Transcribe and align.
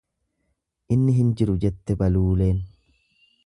Inni 0.95 1.15
hin 1.19 1.29
jiru 1.41 1.57
jette 1.67 1.99
Baluuleen. 2.03 2.61